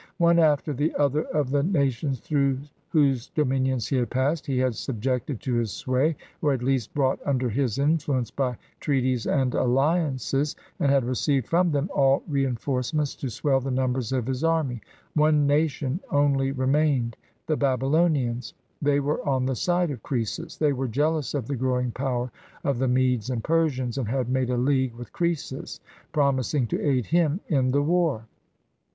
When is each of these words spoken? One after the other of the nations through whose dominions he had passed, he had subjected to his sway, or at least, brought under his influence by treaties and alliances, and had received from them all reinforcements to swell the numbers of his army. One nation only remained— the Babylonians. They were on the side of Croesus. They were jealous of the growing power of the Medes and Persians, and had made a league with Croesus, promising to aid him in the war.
One 0.17 0.39
after 0.39 0.73
the 0.73 0.95
other 0.95 1.25
of 1.25 1.51
the 1.51 1.61
nations 1.61 2.19
through 2.19 2.57
whose 2.89 3.27
dominions 3.27 3.87
he 3.87 3.97
had 3.97 4.09
passed, 4.09 4.47
he 4.47 4.57
had 4.57 4.73
subjected 4.73 5.39
to 5.41 5.53
his 5.53 5.71
sway, 5.71 6.15
or 6.41 6.53
at 6.53 6.63
least, 6.63 6.95
brought 6.95 7.19
under 7.23 7.49
his 7.51 7.77
influence 7.77 8.31
by 8.31 8.57
treaties 8.79 9.27
and 9.27 9.53
alliances, 9.53 10.55
and 10.79 10.89
had 10.91 11.05
received 11.05 11.45
from 11.45 11.69
them 11.71 11.87
all 11.93 12.23
reinforcements 12.27 13.13
to 13.17 13.29
swell 13.29 13.59
the 13.59 13.69
numbers 13.69 14.11
of 14.11 14.25
his 14.25 14.43
army. 14.43 14.81
One 15.13 15.45
nation 15.45 15.99
only 16.09 16.51
remained— 16.51 17.15
the 17.45 17.55
Babylonians. 17.55 18.55
They 18.81 18.99
were 18.99 19.23
on 19.23 19.45
the 19.45 19.55
side 19.55 19.91
of 19.91 20.01
Croesus. 20.01 20.57
They 20.57 20.73
were 20.73 20.87
jealous 20.87 21.35
of 21.35 21.45
the 21.45 21.55
growing 21.55 21.91
power 21.91 22.31
of 22.63 22.79
the 22.79 22.87
Medes 22.87 23.29
and 23.29 23.43
Persians, 23.43 23.99
and 23.99 24.07
had 24.07 24.29
made 24.29 24.49
a 24.49 24.57
league 24.57 24.95
with 24.95 25.13
Croesus, 25.13 25.79
promising 26.11 26.65
to 26.69 26.81
aid 26.81 27.05
him 27.05 27.39
in 27.49 27.69
the 27.69 27.83
war. 27.83 28.25